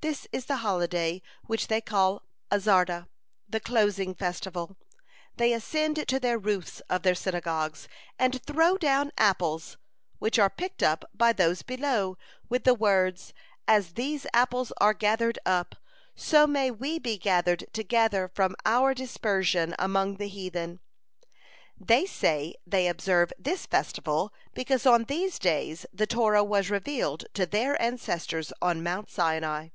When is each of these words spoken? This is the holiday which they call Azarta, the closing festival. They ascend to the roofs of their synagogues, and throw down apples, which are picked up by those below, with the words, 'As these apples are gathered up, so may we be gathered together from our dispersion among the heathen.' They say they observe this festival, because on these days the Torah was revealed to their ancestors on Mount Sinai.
This 0.00 0.28
is 0.30 0.44
the 0.46 0.58
holiday 0.58 1.20
which 1.48 1.66
they 1.66 1.80
call 1.80 2.22
Azarta, 2.52 3.08
the 3.48 3.58
closing 3.58 4.14
festival. 4.14 4.76
They 5.34 5.52
ascend 5.52 6.06
to 6.06 6.20
the 6.20 6.38
roofs 6.38 6.78
of 6.88 7.02
their 7.02 7.16
synagogues, 7.16 7.88
and 8.16 8.40
throw 8.46 8.78
down 8.78 9.10
apples, 9.18 9.76
which 10.20 10.38
are 10.38 10.48
picked 10.48 10.84
up 10.84 11.04
by 11.12 11.32
those 11.32 11.62
below, 11.62 12.16
with 12.48 12.62
the 12.62 12.74
words, 12.74 13.34
'As 13.66 13.94
these 13.94 14.24
apples 14.32 14.70
are 14.76 14.94
gathered 14.94 15.40
up, 15.44 15.74
so 16.14 16.46
may 16.46 16.70
we 16.70 17.00
be 17.00 17.18
gathered 17.18 17.64
together 17.72 18.30
from 18.32 18.54
our 18.64 18.94
dispersion 18.94 19.74
among 19.80 20.18
the 20.18 20.28
heathen.' 20.28 20.78
They 21.76 22.06
say 22.06 22.54
they 22.64 22.86
observe 22.86 23.32
this 23.36 23.66
festival, 23.66 24.32
because 24.54 24.86
on 24.86 25.04
these 25.04 25.40
days 25.40 25.86
the 25.92 26.06
Torah 26.06 26.44
was 26.44 26.70
revealed 26.70 27.24
to 27.34 27.46
their 27.46 27.82
ancestors 27.82 28.52
on 28.62 28.84
Mount 28.84 29.10
Sinai. 29.10 29.70